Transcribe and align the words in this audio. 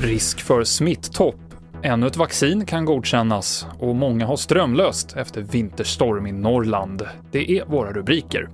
Risk 0.00 0.40
för 0.40 0.64
smittopp. 0.64 1.34
Ännu 1.82 2.06
ett 2.06 2.16
vaccin 2.16 2.66
kan 2.66 2.84
godkännas 2.84 3.66
och 3.78 3.96
många 3.96 4.26
har 4.26 4.36
strömlöst 4.36 5.16
efter 5.16 5.42
vinterstorm 5.42 6.26
i 6.26 6.32
Norrland. 6.32 7.02
Det 7.30 7.50
är 7.58 7.64
våra 7.64 7.92
rubriker. 7.92 8.48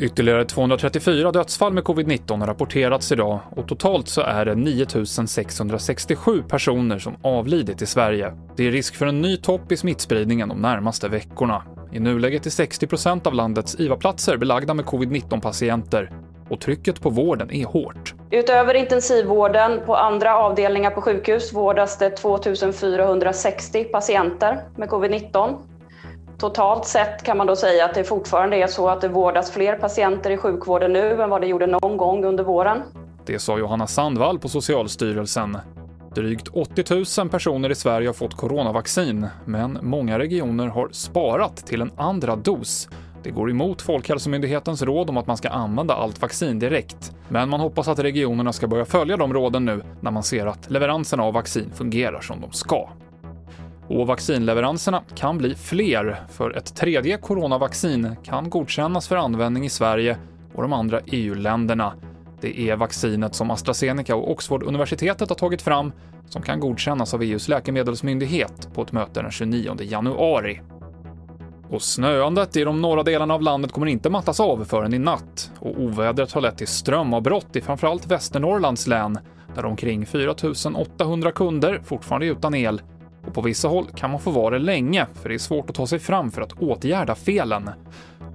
Ytterligare 0.00 0.44
234 0.44 1.32
dödsfall 1.32 1.72
med 1.72 1.84
covid-19 1.84 2.40
har 2.40 2.46
rapporterats 2.46 3.12
idag 3.12 3.40
och 3.56 3.68
totalt 3.68 4.08
så 4.08 4.20
är 4.20 4.44
det 4.44 4.54
9 4.54 4.86
667 5.26 6.42
personer 6.48 6.98
som 6.98 7.16
avlidit 7.22 7.82
i 7.82 7.86
Sverige. 7.86 8.32
Det 8.56 8.66
är 8.66 8.70
risk 8.70 8.96
för 8.96 9.06
en 9.06 9.20
ny 9.20 9.36
topp 9.36 9.72
i 9.72 9.76
smittspridningen 9.76 10.48
de 10.48 10.58
närmaste 10.58 11.08
veckorna. 11.08 11.62
I 11.92 12.00
nuläget 12.00 12.46
är 12.46 12.50
60% 12.50 13.26
av 13.26 13.34
landets 13.34 13.80
IVA-platser 13.80 14.36
belagda 14.36 14.74
med 14.74 14.84
covid-19-patienter 14.84 16.10
och 16.48 16.60
trycket 16.60 17.00
på 17.00 17.10
vården 17.10 17.50
är 17.50 17.64
hårt. 17.64 18.14
Utöver 18.30 18.74
intensivvården 18.74 19.80
på 19.86 19.96
andra 19.96 20.36
avdelningar 20.38 20.90
på 20.90 21.00
sjukhus 21.00 21.52
vårdas 21.52 21.98
det 21.98 22.10
2460 22.10 23.84
patienter 23.84 24.60
med 24.76 24.88
covid-19. 24.88 25.56
Totalt 26.38 26.84
sett 26.84 27.22
kan 27.22 27.36
man 27.36 27.46
då 27.46 27.56
säga 27.56 27.84
att 27.84 27.94
det 27.94 28.04
fortfarande 28.04 28.56
är 28.56 28.66
så 28.66 28.88
att 28.88 29.00
det 29.00 29.08
vårdas 29.08 29.50
fler 29.50 29.76
patienter 29.76 30.30
i 30.30 30.36
sjukvården 30.36 30.92
nu 30.92 31.22
än 31.22 31.30
vad 31.30 31.40
det 31.40 31.46
gjorde 31.46 31.66
någon 31.66 31.96
gång 31.96 32.24
under 32.24 32.44
våren. 32.44 32.82
Det 33.26 33.38
sa 33.38 33.58
Johanna 33.58 33.86
Sandvall 33.86 34.38
på 34.38 34.48
Socialstyrelsen. 34.48 35.58
Drygt 36.14 36.48
80 36.48 37.20
000 37.20 37.28
personer 37.28 37.70
i 37.70 37.74
Sverige 37.74 38.08
har 38.08 38.12
fått 38.12 38.36
coronavaccin, 38.36 39.26
men 39.44 39.78
många 39.82 40.18
regioner 40.18 40.66
har 40.66 40.88
sparat 40.92 41.56
till 41.56 41.80
en 41.82 41.90
andra 41.96 42.36
dos. 42.36 42.88
Det 43.22 43.30
går 43.30 43.50
emot 43.50 43.82
Folkhälsomyndighetens 43.82 44.82
råd 44.82 45.10
om 45.10 45.16
att 45.16 45.26
man 45.26 45.36
ska 45.36 45.48
använda 45.48 45.94
allt 45.94 46.22
vaccin 46.22 46.58
direkt, 46.58 47.12
men 47.28 47.48
man 47.48 47.60
hoppas 47.60 47.88
att 47.88 47.98
regionerna 47.98 48.52
ska 48.52 48.66
börja 48.66 48.84
följa 48.84 49.16
de 49.16 49.34
råden 49.34 49.64
nu 49.64 49.82
när 50.00 50.10
man 50.10 50.22
ser 50.22 50.46
att 50.46 50.70
leveranserna 50.70 51.22
av 51.22 51.34
vaccin 51.34 51.70
fungerar 51.74 52.20
som 52.20 52.40
de 52.40 52.52
ska. 52.52 52.88
Och 53.88 54.06
vaccinleveranserna 54.06 55.02
kan 55.14 55.38
bli 55.38 55.54
fler, 55.54 56.16
för 56.28 56.56
ett 56.56 56.76
tredje 56.76 57.16
coronavaccin 57.16 58.16
kan 58.24 58.50
godkännas 58.50 59.08
för 59.08 59.16
användning 59.16 59.64
i 59.64 59.70
Sverige 59.70 60.16
och 60.54 60.62
de 60.62 60.72
andra 60.72 61.00
EU-länderna. 61.06 61.92
Det 62.40 62.70
är 62.70 62.76
vaccinet 62.76 63.34
som 63.34 63.50
AstraZeneca 63.50 64.16
och 64.16 64.30
Oxford-universitetet 64.30 65.28
har 65.28 65.36
tagit 65.36 65.62
fram 65.62 65.92
som 66.28 66.42
kan 66.42 66.60
godkännas 66.60 67.14
av 67.14 67.22
EUs 67.22 67.48
läkemedelsmyndighet 67.48 68.68
på 68.74 68.82
ett 68.82 68.92
möte 68.92 69.22
den 69.22 69.30
29 69.30 69.76
januari. 69.80 70.60
Och 71.70 71.82
snöandet 71.82 72.56
i 72.56 72.64
de 72.64 72.82
norra 72.82 73.02
delarna 73.02 73.34
av 73.34 73.42
landet 73.42 73.72
kommer 73.72 73.86
inte 73.86 74.10
mattas 74.10 74.40
av 74.40 74.64
förrän 74.64 74.94
i 74.94 74.98
natt 74.98 75.52
och 75.58 75.80
ovädret 75.80 76.32
har 76.32 76.40
lett 76.40 76.58
till 76.58 76.66
strömavbrott 76.66 77.56
i 77.56 77.60
framförallt 77.60 78.06
Västernorrlands 78.06 78.86
län 78.86 79.18
där 79.54 79.64
omkring 79.64 80.06
4 80.06 80.34
800 80.74 81.32
kunder 81.32 81.80
fortfarande 81.84 82.26
är 82.26 82.30
utan 82.30 82.54
el 82.54 82.82
och 83.26 83.34
på 83.34 83.40
vissa 83.40 83.68
håll 83.68 83.86
kan 83.96 84.10
man 84.10 84.20
få 84.20 84.30
vara 84.30 84.58
det 84.58 84.64
länge 84.64 85.06
för 85.22 85.28
det 85.28 85.34
är 85.34 85.38
svårt 85.38 85.70
att 85.70 85.76
ta 85.76 85.86
sig 85.86 85.98
fram 85.98 86.30
för 86.30 86.42
att 86.42 86.52
åtgärda 86.52 87.14
felen. 87.14 87.70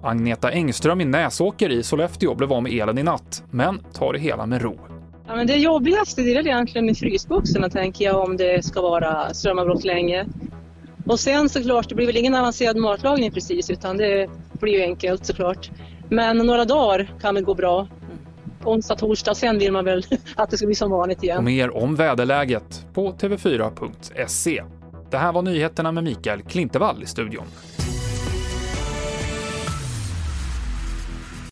Agneta 0.03 0.51
Engström 0.51 1.01
i 1.01 1.05
Näsåker 1.05 1.69
i 1.69 1.83
Sollefteå 1.83 2.35
blev 2.35 2.53
av 2.53 2.63
med 2.63 2.73
elen 2.73 2.97
i 2.97 3.03
natt, 3.03 3.43
men 3.51 3.79
tar 3.93 4.13
det 4.13 4.19
hela 4.19 4.45
med 4.45 4.61
ro. 4.61 4.79
Ja, 5.27 5.35
men 5.35 5.47
det 5.47 5.55
jobbigaste 5.55 6.21
det 6.21 6.35
är 6.35 6.47
egentligen 6.47 6.85
med 6.85 6.97
frysboxarna 6.97 7.69
tänker 7.69 8.05
jag 8.05 8.23
om 8.23 8.37
det 8.37 8.65
ska 8.65 8.81
vara 8.81 9.33
strömavbrott 9.33 9.83
länge. 9.83 10.25
Och 11.05 11.19
sen 11.19 11.49
såklart, 11.49 11.89
det 11.89 11.95
blir 11.95 12.05
väl 12.05 12.17
ingen 12.17 12.35
avancerad 12.35 12.77
matlagning 12.77 13.31
precis 13.31 13.69
utan 13.69 13.97
det 13.97 14.29
blir 14.59 14.73
ju 14.73 14.81
enkelt 14.81 15.25
såklart. 15.25 15.71
Men 16.09 16.37
några 16.37 16.65
dagar 16.65 17.13
kan 17.21 17.35
det 17.35 17.41
gå 17.41 17.53
bra. 17.53 17.87
Onsdag, 18.63 18.95
torsdag, 18.95 19.35
sen 19.35 19.59
vill 19.59 19.71
man 19.71 19.85
väl 19.85 20.03
att 20.35 20.49
det 20.49 20.57
ska 20.57 20.65
bli 20.65 20.75
som 20.75 20.91
vanligt 20.91 21.23
igen. 21.23 21.37
Och 21.37 21.43
mer 21.43 21.77
om 21.77 21.95
väderläget 21.95 22.85
på 22.93 23.11
tv4.se. 23.11 24.63
Det 25.11 25.17
här 25.17 25.31
var 25.31 25.41
nyheterna 25.41 25.91
med 25.91 26.03
Mikael 26.03 26.41
Klintevall 26.41 27.03
i 27.03 27.05
studion. 27.05 27.45